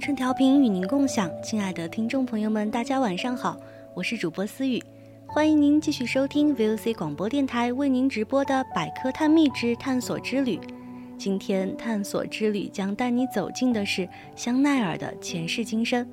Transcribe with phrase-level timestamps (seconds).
[0.00, 3.54] 青春调频与您共享，亲爱的听众朋友们，大家晚上好，
[3.92, 4.82] 我是主播思雨，
[5.26, 10.56] 欢迎您继续收听 VOC 广播电台为您直播的《百科探秘之探索之旅》。
[11.18, 16.08] 今天探索之旅将带你走进的是香奈儿的前世今生。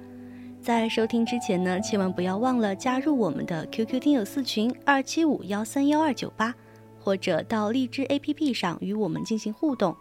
[0.61, 6.53] 在收听之前呢，千万不要忘了加入我们的 QQ 听友四群二七五幺三幺二九八，
[6.99, 9.95] 或者到荔枝 APP 上与我们进行互动。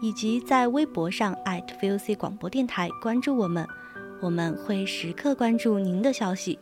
[0.00, 1.34] 以及在微博上
[1.80, 3.66] @VOC 广播电台关注我们，
[4.20, 6.58] 我们会时刻关注您的消息。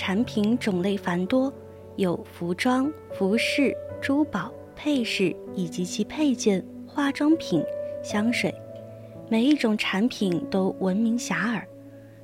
[0.00, 1.52] 产品种类繁多，
[1.96, 7.62] 有服装、服饰、珠宝、配饰以及其配件、化妆品、
[8.02, 8.50] 香水，
[9.28, 11.60] 每一种产品都闻名遐迩。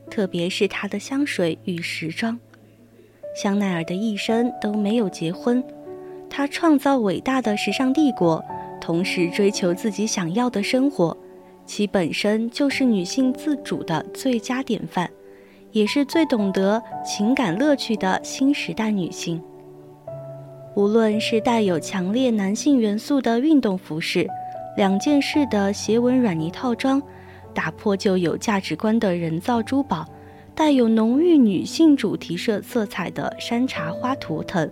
[0.08, 2.40] 特别是它的香水与时装。
[3.34, 5.62] 香奈儿的一生都没有结婚，
[6.30, 8.42] 她创造伟大的时尚帝国，
[8.80, 11.14] 同时追求自己想要的生活，
[11.66, 15.10] 其本身就是女性自主的最佳典范。
[15.76, 19.38] 也是最懂得情感乐趣的新时代女性。
[20.74, 24.26] 无论是带有强烈男性元素的运动服饰、
[24.78, 27.02] 两件式的斜纹软呢套装、
[27.52, 30.06] 打破旧有价值观的人造珠宝、
[30.54, 34.70] 带有浓郁女性主题色色彩的山茶花图腾，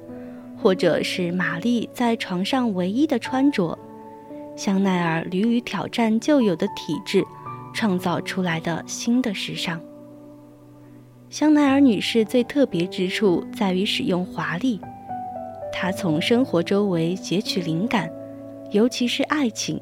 [0.56, 3.78] 或者是玛丽在床上唯一的穿着，
[4.56, 7.22] 香奈儿屡屡挑战旧有的体制，
[7.74, 9.78] 创造出来的新的时尚。
[11.34, 14.80] 香奈儿女士最特别之处在于使用华丽，
[15.72, 18.08] 她从生活周围截取灵感，
[18.70, 19.80] 尤其是爱情。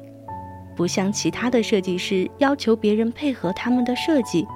[0.75, 4.47] 不像其他的设计师要求别人配合他们的设计，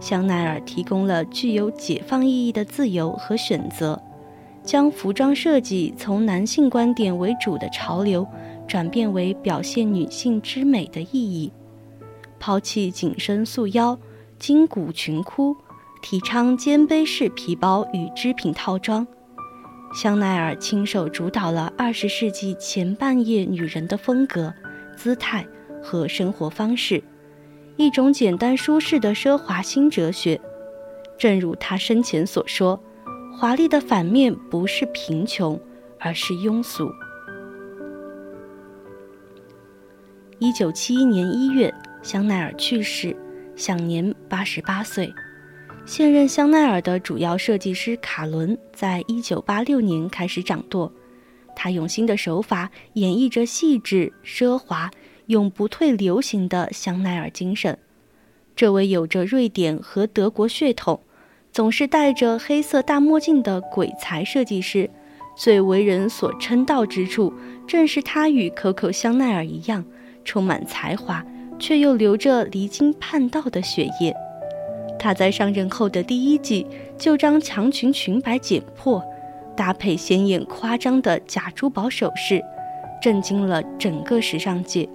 [0.00, 4.02] 香奈儿提供了具有解放意义的自由和选择，
[4.64, 8.26] 将服装设计从男性观点为主的潮流，
[8.66, 11.52] 转变为表现女性之美的意义，
[12.40, 13.96] 抛弃紧身束腰、
[14.40, 15.56] 筋骨裙裤。
[16.02, 19.06] 提倡肩背式皮包与织品套装，
[19.94, 24.52] 香奈儿亲手主导了二十世纪前半叶女人的风格、
[24.96, 25.46] 姿态
[25.82, 27.02] 和生活方式，
[27.76, 30.40] 一种简单舒适的奢华新哲学。
[31.16, 32.82] 正如她生前所说
[33.38, 35.58] ：“华丽的反面不是贫穷，
[36.00, 36.90] 而是庸俗。”
[40.40, 41.72] 一九七一年一月，
[42.02, 43.16] 香奈儿去世，
[43.54, 45.14] 享年八十八岁。
[45.84, 50.90] 现任香奈儿的主要设计师卡伦，在一九八六年开始掌舵。
[51.56, 54.90] 他用新的手法演绎着细致、奢华、
[55.26, 57.76] 永不退流行的香奈儿精神。
[58.54, 61.00] 这位有着瑞典和德国血统、
[61.50, 64.88] 总是戴着黑色大墨镜的鬼才设计师，
[65.36, 67.34] 最为人所称道之处，
[67.66, 69.84] 正是他与可可香奈儿一样，
[70.24, 71.24] 充满才华，
[71.58, 74.14] 却又流着离经叛道的血液。
[75.02, 76.64] 他在上任后的第一季
[76.96, 79.02] 就将长裙裙摆剪破，
[79.56, 82.40] 搭配鲜艳夸张的假珠宝首饰，
[83.02, 84.88] 震惊了整个时尚界，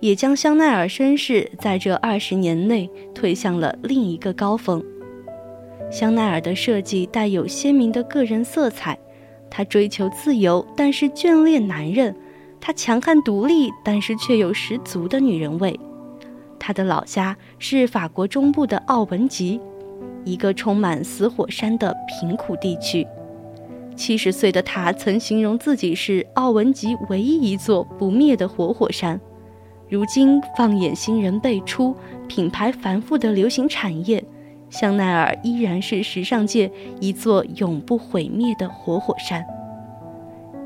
[0.00, 4.82] 也将香奈儿身世在这二十年内推向了另一个高峰。
[5.92, 8.98] 香奈儿的设计带有鲜明的个人色彩。
[9.48, 12.12] 她追求自由，但是眷恋男人；
[12.60, 15.78] 她强悍独立，但是却有十足的女人味。
[16.60, 19.58] 他的老家是法国中部的奥文吉，
[20.24, 23.04] 一个充满死火山的贫苦地区。
[23.96, 29.20] 七十岁的他曾形容自己是奥文吉唯一一座不灭的活火山。
[29.88, 31.96] 如今，放眼新人辈出、
[32.28, 34.22] 品牌繁复的流行产业。
[34.70, 36.70] 香奈儿依然是时尚界
[37.00, 39.44] 一座永不毁灭的活火山。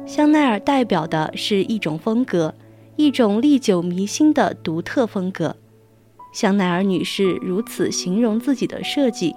[0.04, 2.54] 香奈儿代表的是一种风格，
[2.96, 5.56] 一种历久弥新的独特风格。
[6.34, 9.34] 香奈儿女士如此形容自己的设计，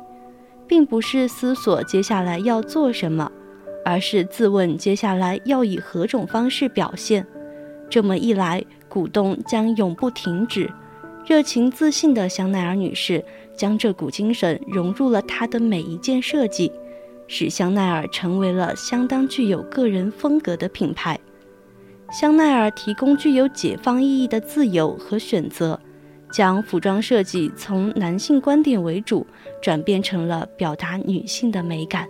[0.67, 3.31] 并不是思索接下来要做什么，
[3.85, 7.25] 而是自问接下来要以何种方式表现。
[7.89, 10.69] 这么一来，鼓动将永不停止。
[11.25, 13.23] 热情自信的香奈儿女士。
[13.57, 16.71] 将这股精神融入了她的每一件设计，
[17.27, 21.19] 使香奈儿成为了相当具有个人风格的品牌。
[22.11, 25.79] 香奈儿提供具有解放意义的自由和选择，
[26.31, 29.25] 将服装设计从男性观点为主，
[29.62, 32.07] 转变成了表达女性的美感。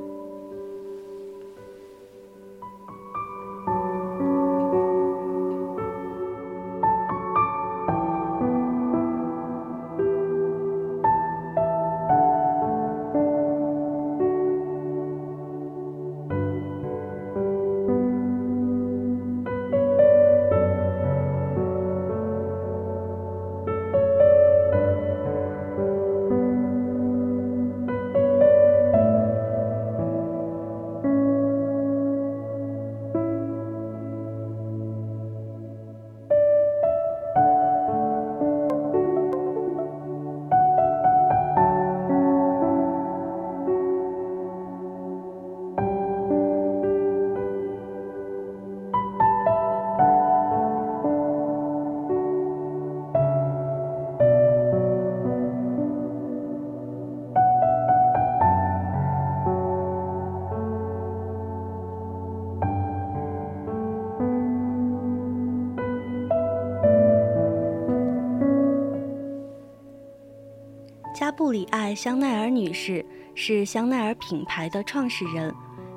[71.48, 75.56] 布里艾·香奈儿女士是香奈儿品牌的创始人。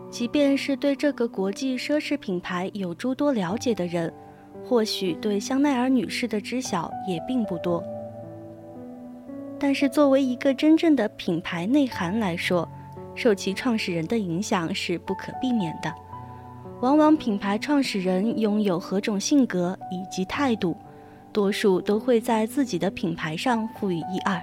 [0.08, 4.14] 即便是对这个国际奢侈品牌有诸多了解的人，
[4.64, 7.82] 或许对香奈儿女士的知晓也并不多。
[9.58, 12.68] 但是，作为一个真正的品牌内涵来说，
[13.16, 15.92] 受其创始人的影响是不可避免的。
[16.80, 20.76] 往往品牌创始人拥有何种性格以及态度，
[21.32, 24.40] 多数都会在自己的品牌上赋予一二。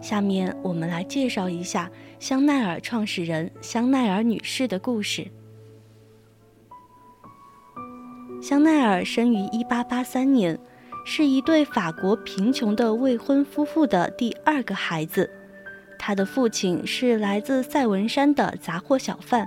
[0.00, 5.26] 下面我们来介绍一下香奈儿创始人香奈儿女士的故事。
[8.42, 10.58] 香奈儿生于1883年，
[11.04, 15.30] 是一对法国贫穷的未婚夫妇的第二个孩子。
[15.98, 19.46] 他的父亲是来自塞文山的杂货小贩，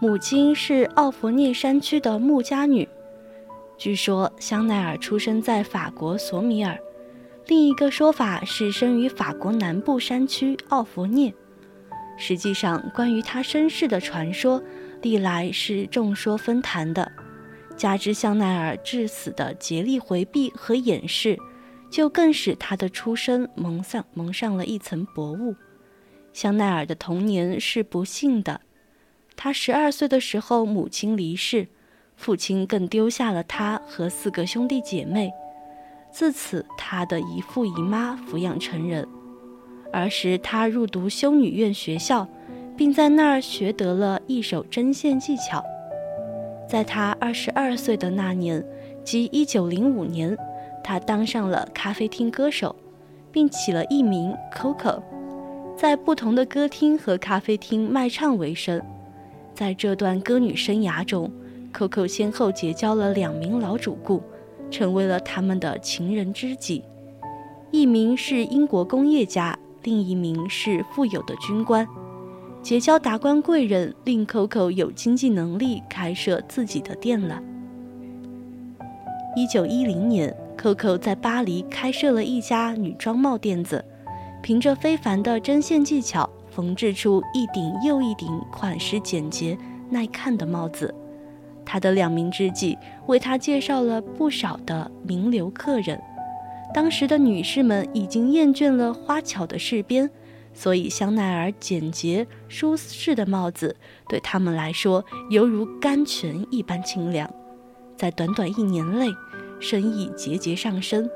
[0.00, 2.88] 母亲是奥弗涅山区的牧家女。
[3.78, 6.76] 据说香奈儿出生在法国索米尔。
[7.46, 11.34] 另一个说法是生于法国南部山区奥弗涅。
[12.16, 14.62] 实际上，关于他身世的传说
[15.02, 17.10] 历来是众说纷纭的。
[17.76, 21.36] 加之香奈儿至死的竭力回避和掩饰，
[21.90, 25.54] 就更使他的出生蒙上蒙上了一层薄雾。
[26.32, 28.60] 香奈儿的童年是不幸的，
[29.36, 31.68] 他十二岁的时候母亲离世，
[32.16, 35.30] 父亲更丢下了他和四个兄弟姐妹。
[36.14, 39.04] 自此，他的姨父姨妈抚养成人。
[39.92, 42.28] 儿时，他入读修女院学校，
[42.76, 45.60] 并在那儿学得了一手针线技巧。
[46.68, 48.64] 在他二十二岁的那年，
[49.02, 50.38] 即一九零五年，
[50.84, 52.76] 他当上了咖啡厅歌手，
[53.32, 55.02] 并起了艺名 Coco，
[55.76, 58.80] 在不同的歌厅和咖啡厅卖唱为生。
[59.52, 61.28] 在这段歌女生涯中
[61.72, 64.22] ，Coco 先后结交了两名老主顾。
[64.70, 66.82] 成为了他们的情人知己，
[67.70, 71.86] 一名是英国工业家，另一名是富有的军官。
[72.62, 77.42] 结交达官贵人，令 Coco 有经济能力开设自己的店了。
[79.36, 83.84] 一九一零年，Coco 在巴黎开设了一家女装帽店子，
[84.42, 89.58] 凭着非凡的针线技巧，缝制出一顶又一顶款式简洁、
[89.90, 90.94] 耐看的帽子。
[91.64, 96.00] 他的两名知己为他介绍了不少的名流客人。
[96.72, 100.10] 当时的女士们已经厌倦了花巧的饰边，
[100.52, 103.76] 所以香奈儿简洁舒适的帽子
[104.08, 107.28] 对他们来说犹如甘泉一般清凉。
[107.96, 109.06] 在短短一年内，
[109.60, 111.08] 生意节节上升。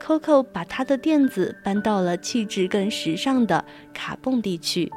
[0.00, 4.90] Coco 把他的店子搬到了气质更时尚的卡蹦地区，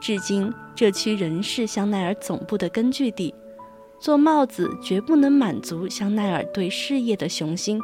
[0.00, 3.34] 至今这区仍是香奈儿总部的根据地。
[4.02, 7.80] 做帽子绝不能满足香奈儿对事业的雄心，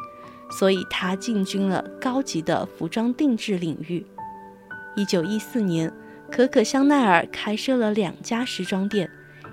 [0.51, 4.05] 所以他进军了高级的服装定制领域。
[4.97, 5.89] 一九一四年，
[6.29, 9.09] 可可香奈儿开设了两家时装店，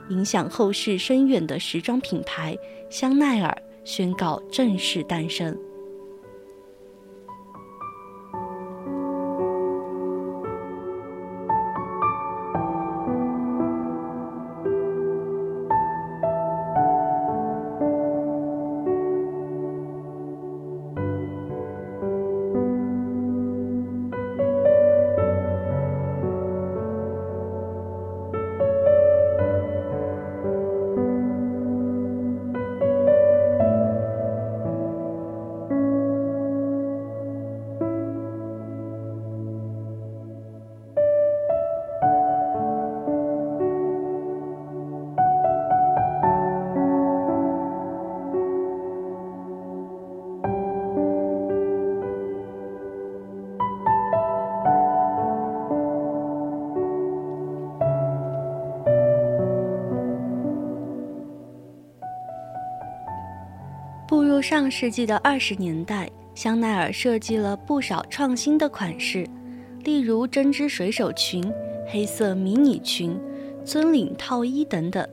[0.09, 2.59] 影响后世深远的时装品牌
[2.91, 5.57] 香奈儿宣告正式诞生。
[64.49, 69.29] 上世纪的二十年代，香奈儿设计了不少创新的款式，
[69.83, 71.53] 例如针织水手裙、
[71.89, 73.19] 黑色迷你裙、
[73.65, 75.05] 尊领套衣等等。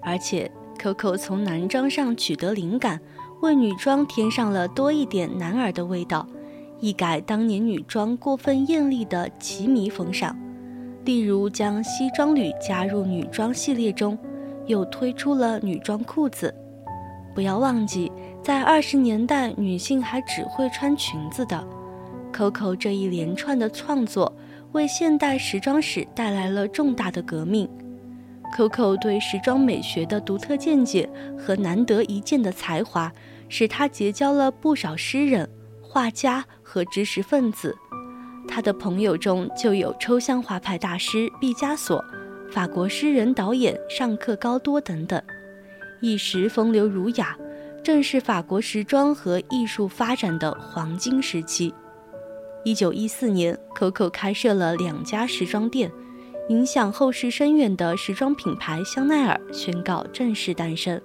[0.00, 0.48] 而且
[0.80, 3.00] ，Coco 从男装上取得灵感，
[3.40, 6.24] 为女装添上了多一点男儿的味道，
[6.78, 10.38] 一改当年女装过分艳丽的奇迷风尚。
[11.04, 14.16] 例如，将西装履加入女装系列中，
[14.66, 16.54] 又推出了女装裤子。
[17.34, 18.10] 不要忘记。
[18.42, 21.62] 在二十年代，女性还只会穿裙子的。
[22.32, 24.32] Coco 这一连串的创作，
[24.72, 27.68] 为现代时装史带来了重大的革命。
[28.56, 33.12] Coco 对时装美学的独特见解和难得一见的才华，
[33.50, 35.46] 使他结交了不少诗人、
[35.82, 37.76] 画家和知识分子。
[38.46, 42.02] 他的朋友中就有抽象画派大师毕加索、
[42.50, 45.22] 法国诗人导演尚克高多等等，
[46.00, 47.36] 一时风流儒雅。
[47.88, 51.72] 正是法国时装和艺术发展的黄金时期。
[52.62, 55.90] 一九一四年，Coco 开设了两家时装店，
[56.50, 61.00] 影响后世深远的时装品牌香奈儿宣告正式诞生。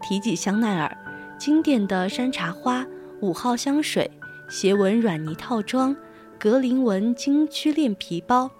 [0.00, 0.96] 提及香奈儿，
[1.38, 2.86] 经典的山茶花、
[3.20, 4.10] 五号香水、
[4.48, 5.94] 斜纹软呢套装、
[6.38, 8.50] 格林纹金曲链皮包、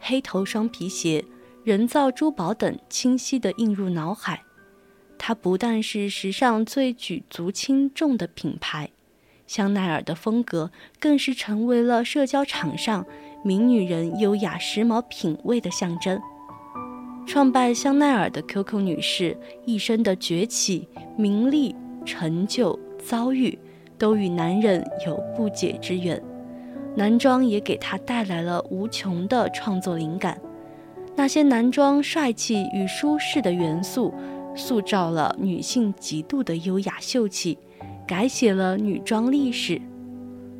[0.00, 1.22] 黑头双皮鞋、
[1.62, 4.42] 人造珠宝等，清晰地映入脑海。
[5.26, 8.90] 它不但是时尚最举足轻重的品牌，
[9.46, 13.06] 香奈儿的风格更是成为了社交场上
[13.42, 16.20] 名女人优雅时髦品味的象征。
[17.26, 23.58] 创办香奈儿的 Coco 女士一生的崛起、名利、成就、遭遇，
[23.96, 26.22] 都与男人有不解之缘。
[26.94, 30.38] 男装也给她带来了无穷的创作灵感。
[31.16, 34.12] 那些男装帅气与舒适的元素。
[34.54, 37.58] 塑造了女性极度的优雅秀气，
[38.06, 39.80] 改写了女装历史。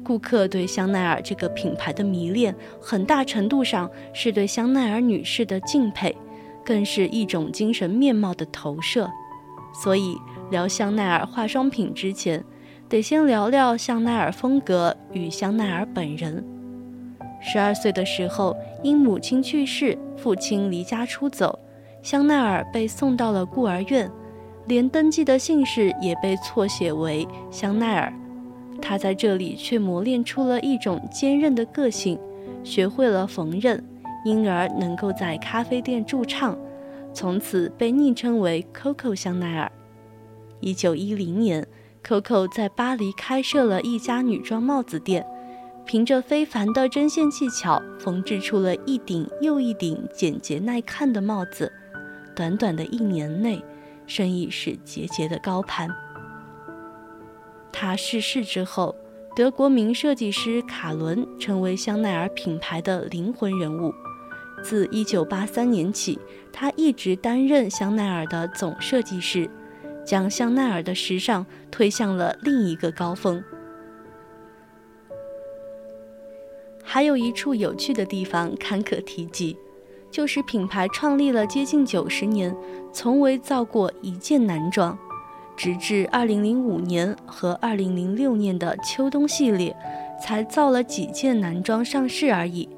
[0.05, 6.15] 顾客对香奈儿这个品牌的迷恋，很大程度上是对香奈儿女士的敬佩，
[6.65, 9.09] 更是一种精神面貌的投射。
[9.73, 10.17] 所以，
[10.51, 12.45] 聊香奈儿化妆品之前，
[12.87, 16.45] 得先聊聊香奈儿风格与香奈儿本人。
[17.41, 21.59] 十二岁的时候，因母亲去世，父亲离家出走。
[22.05, 24.11] 香奈儿被送到了孤儿院，
[24.67, 28.13] 连登记的姓氏也被错写为香奈儿。
[28.83, 32.19] 他在这里却磨练出了一种坚韧的个性，
[32.63, 33.81] 学会了缝纫，
[34.27, 36.55] 因而能够在咖啡店驻唱，
[37.15, 39.73] 从此被昵称为 Coco 香奈儿。
[40.61, 41.67] 一九一零年
[42.07, 45.25] ，Coco 在巴黎开设了一家女装帽子店，
[45.87, 51.73] 凭着非凡的针线技巧，缝制出了一顶又一顶简洁耐看的帽子。
[52.35, 53.65] 短短的一年内，
[54.07, 55.89] 生意是节节的高攀。
[57.73, 58.95] 他逝世之后，
[59.35, 63.93] 德国名设计师卡伦成为香奈儿品牌的灵魂人物。
[64.63, 66.19] 自1983年起，
[66.53, 69.51] 他一直担任香奈儿的总设计师，
[70.07, 73.43] 将香奈儿的时尚推向了另一个高峰。
[76.83, 79.57] 还有一处有趣的地方堪可提及，
[80.15, 82.55] 就是品牌创立了接近九十年，
[82.93, 84.97] 从未造过一件男装，
[85.57, 89.75] 直至2005年和2006年的秋冬系列，
[90.23, 92.69] 才造了几件男装上市而已。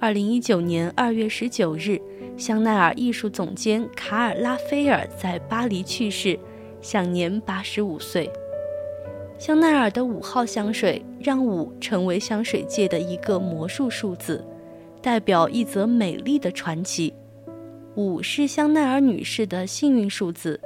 [0.00, 2.00] 二零一九年二月十九日，
[2.38, 6.40] 香奈儿艺术总监卡尔拉菲尔在巴黎去世，
[6.80, 8.32] 享年八十五岁。
[9.38, 14.42] 香奈儿的五号香水让五成为香水界的一个魔术数字，
[15.02, 17.12] 代表一则美丽的传奇。
[17.96, 20.58] 五是香奈儿女士的幸运数字。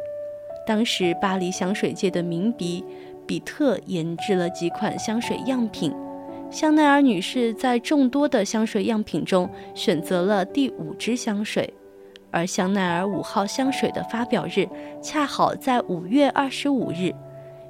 [0.66, 2.84] 当时巴黎香水界的名鼻
[3.26, 5.92] 比特研制了几款香水样品。
[6.50, 11.72] 香奈儿女士在众多的香水样品中选择了第五支香水，
[12.30, 14.68] 而香奈儿五号香水的发表日
[15.02, 17.12] 恰好在五月二十五日，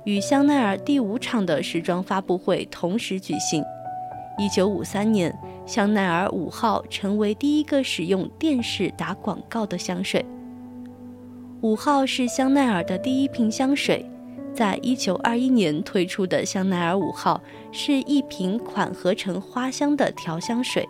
[0.04, 3.64] 与香奈儿第五场的时装发布会同时举行。
[4.38, 5.34] 一九五三年，
[5.66, 10.24] 香奈儿五号成为第一个使用电视打广告的香水。
[11.60, 14.08] 五号是香奈儿的第一瓶香水。
[14.54, 17.38] 在一九二一年推出的香奈儿五号
[17.72, 20.88] 是一瓶款合成花香的调香水，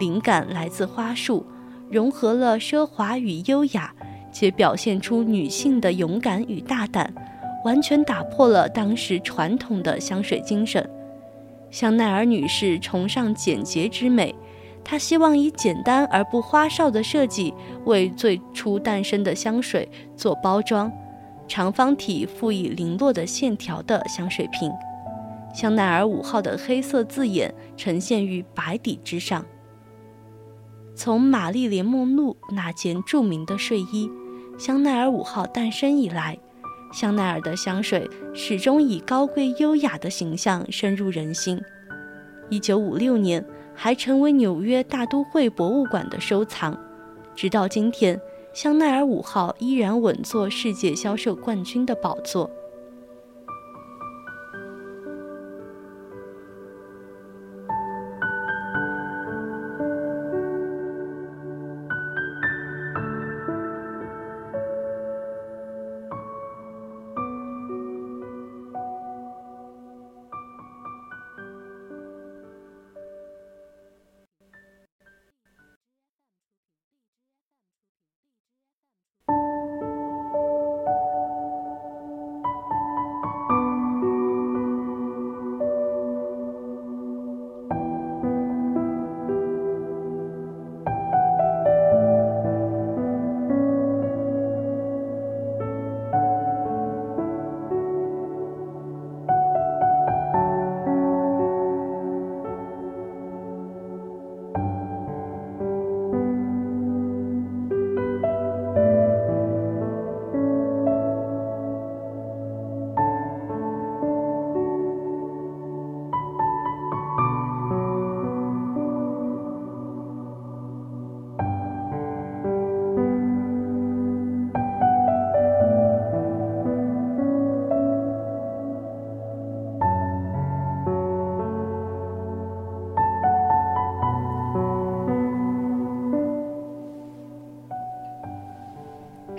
[0.00, 1.46] 灵感来自花束，
[1.88, 3.94] 融合了奢华与优雅，
[4.32, 7.14] 且表现出女性的勇敢与大胆，
[7.64, 10.84] 完全打破了当时传统的香水精神。
[11.74, 14.32] 香奈儿女士崇尚简洁之美，
[14.84, 17.52] 她希望以简单而不花哨的设计
[17.84, 20.92] 为最初诞生的香水做包装。
[21.48, 24.70] 长方体附以零落的线条的香水瓶，
[25.52, 29.44] 香奈儿五号的黑色字眼呈现于白底之上。
[30.94, 34.08] 从玛丽莲梦露那件著名的睡衣
[34.56, 36.38] “香奈儿五号”诞生以来，
[36.94, 41.60] 香奈儿的香水始终以高贵优雅的形象深入人心。
[42.48, 46.78] 一九五六年，还成为纽约大都会博物馆的收藏，
[47.34, 48.18] 直到今天。
[48.52, 52.48] 香奈儿五号依然稳坐世界销售冠军的宝座。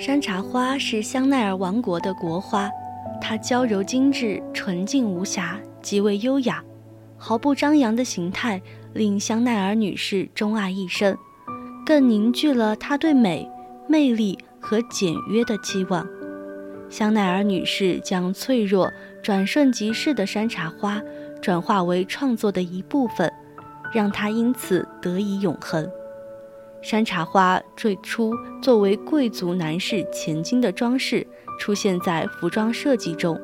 [0.06, 2.70] 山茶花是香奈儿王国的国花，
[3.20, 6.64] 它娇柔精致、纯净无瑕，极为优雅，
[7.18, 8.62] 毫不张扬的形态
[8.94, 11.18] 令香奈儿女士钟爱一生，
[11.84, 13.50] 更凝聚了她对美、
[13.90, 16.08] 魅力和简约的期望。
[16.88, 21.02] 香奈儿女士将脆弱、转瞬即逝的山茶花
[21.42, 23.34] 转化为创作的一部分，
[23.92, 25.90] 让它因此得以永恒。
[26.86, 31.26] 山茶花最初作为贵族男士前襟的装饰，
[31.60, 33.42] 出现在服装设计中。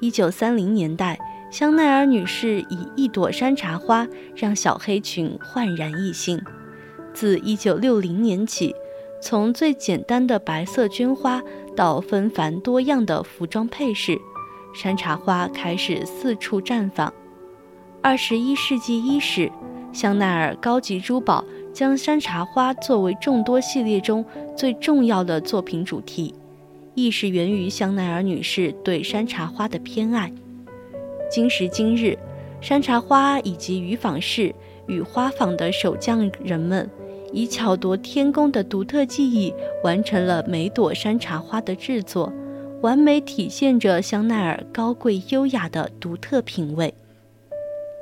[0.00, 1.18] 一九三零年代，
[1.50, 6.38] 香奈儿女士以一朵山茶花让小黑裙焕然一新。
[7.14, 8.74] 自一九六零年起，
[9.22, 11.42] 从最简单的白色绢花
[11.74, 14.20] 到纷繁多样的服装配饰，
[14.74, 17.10] 山茶花开始四处绽放。
[18.02, 19.50] 二十一世纪伊始，
[19.90, 21.42] 香奈儿高级珠宝
[21.76, 24.24] 将山茶花作为众多系列中
[24.56, 26.34] 最重要的作品主题，
[26.94, 30.32] 亦是源于香奈儿女士对山茶花的偏爱。
[31.30, 32.18] 今时今日，
[32.62, 34.54] 山茶花以及渔坊式
[34.86, 36.88] 与花坊的手匠人们，
[37.30, 39.52] 以巧夺天工的独特技艺，
[39.84, 42.32] 完成了每朵山茶花的制作，
[42.80, 46.94] 完美体现着香奈儿高贵优雅的独特品味。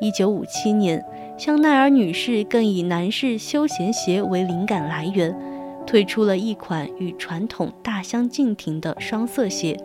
[0.01, 1.05] 一九五七年，
[1.37, 5.37] 香奈儿女士更以男士休闲鞋为灵感来源，
[5.85, 9.77] 推出了一款与传统大相径庭的双色鞋。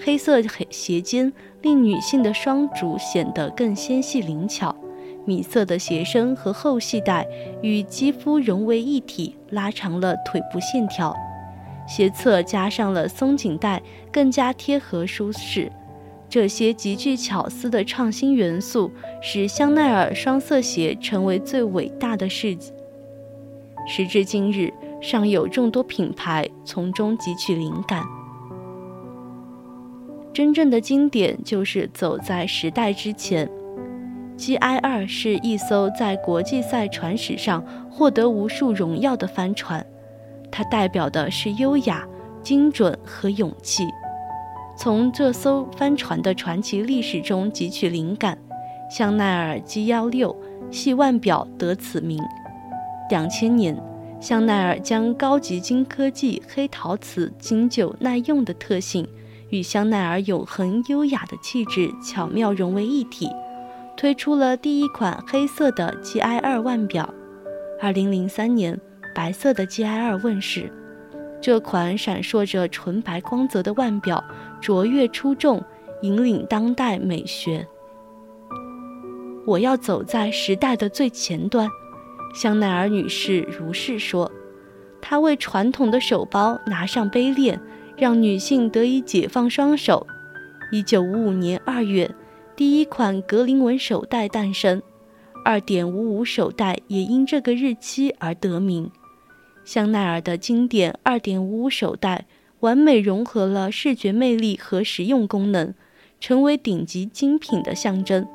[0.00, 4.74] 黑色鞋尖令女性的双足显得更纤细灵巧，
[5.26, 7.26] 米色的鞋身和后系带
[7.60, 11.14] 与肌肤融为一体，拉长了腿部线条。
[11.86, 15.70] 鞋侧加上了松紧带，更加贴合舒适。
[16.28, 18.90] 这些极具巧思的创新元素，
[19.22, 22.72] 使香奈儿双色鞋成为最伟大的事迹。
[23.86, 28.02] 时至今日，尚有众多品牌从中汲取灵感。
[30.34, 33.50] 真正的经典就是走在时代之前。
[34.36, 34.78] G.I.
[34.78, 37.60] 二是一艘在国际赛船史上
[37.90, 39.84] 获得无数荣耀的帆船，
[40.52, 42.06] 它代表的是优雅、
[42.40, 43.84] 精准和勇气。
[44.80, 48.38] 从这艘帆船的传奇历史中汲取灵感，
[48.88, 50.34] 香奈儿 G 幺六
[50.70, 52.22] 系腕表得此名。
[53.10, 53.76] 两千年，
[54.20, 59.04] 香奈儿将高级金科技黑陶瓷经久耐用的特性
[59.50, 63.28] 与香奈儿永恒优雅的气质巧妙融为一体，
[63.96, 67.12] 推出了第一款黑色的 G I 二腕表。
[67.80, 68.80] 二零零三年，
[69.12, 70.72] 白色的 G I 二问世。
[71.40, 74.22] 这款闪烁着纯白光泽的腕表
[74.60, 75.62] 卓越出众，
[76.02, 77.66] 引领当代美学。
[79.46, 81.68] 我要走在时代的最前端，
[82.34, 84.30] 香奈儿女士如是说。
[85.00, 87.58] 她为传统的手包拿上杯链，
[87.96, 90.06] 让女性得以解放双手。
[90.72, 92.12] 一九五五年二月，
[92.56, 94.82] 第一款格林纹手袋诞生，
[95.44, 98.90] 二点五五手袋也因这个日期而得名。
[99.68, 102.24] 香奈儿的经典2.55手袋
[102.60, 105.74] 完美融合了视觉魅力和实用功能，
[106.18, 108.26] 成为顶级精品的象征。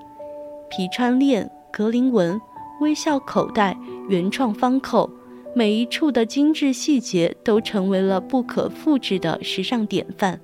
[0.70, 2.40] 皮穿链、格林纹、
[2.82, 3.76] 微笑口袋、
[4.08, 5.10] 原创方扣，
[5.56, 10.40] 每一处的精致细节都成为了不可复制的时尚典范。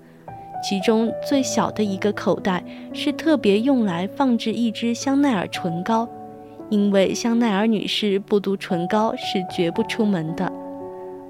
[0.67, 6.09] 其中最小的一个口袋是特别用来放置一支香奈儿唇膏，
[6.71, 10.51] 因为香奈儿女士不涂唇膏是绝不出门的。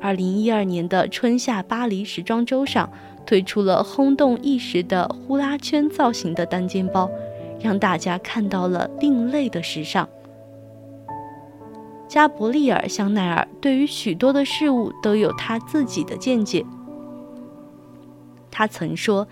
[0.02, 2.90] 二零一二年的春夏巴黎时装周上，
[3.26, 7.10] 推出了轰动一时的呼啦圈造型的单肩包，
[7.60, 10.08] 让大家看到了另类的时尚。
[12.08, 16.66] 加伯利尔·香奈儿对于许多的事物都有他自己的见解。
[18.50, 19.28] 他曾说：“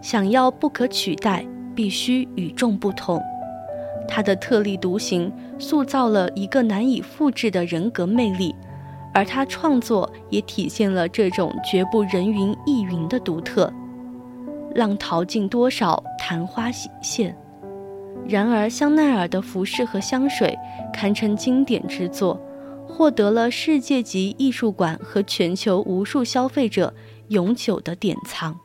[0.00, 3.20] 想要不可取代，必须与众不同。”
[4.08, 8.54] 他的特立独行，塑造了一个难以复制的人格魅力。
[9.14, 13.72] 而他创作也体现了这种绝不人云亦云的独特。
[14.74, 17.36] 浪淘尽多少昙花一现，
[18.26, 20.58] 然而香奈儿的服饰和香水
[20.92, 22.40] 堪称经典之作，
[22.88, 26.94] 获得了世界级艺术馆和全球无数消费者
[27.28, 28.58] 永久的典藏。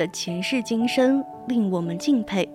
[0.00, 2.48] 的前世今生令我们敬佩。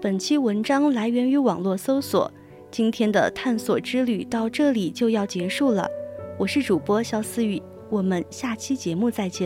[0.00, 2.32] 本期文章来源于网络搜索。
[2.70, 5.86] 今天的探索之旅到这里就要结束了。
[6.38, 9.44] 我是主播肖思雨，我们下期节目再见。